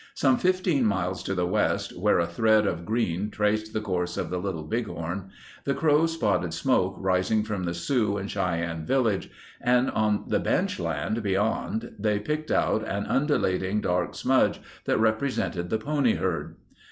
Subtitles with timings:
[0.15, 4.31] Some 15 miles to the west, where a thread of green traced the course of
[4.31, 5.29] the Little Bighorn,
[5.63, 9.29] the Crows spotted smoke rising from the Sioux and Cheyenne village,
[9.61, 15.77] and on the benchland beyond they picked out an undulating dark smudge that represented the
[15.77, 16.55] pony herd.